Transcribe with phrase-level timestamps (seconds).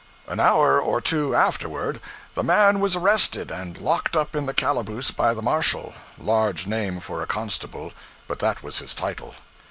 [0.27, 2.01] An hour or two afterward,
[2.33, 6.99] the man was arrested and locked up in the calaboose by the marshal large name
[6.99, 7.93] for a constable,
[8.27, 9.35] but that was his title.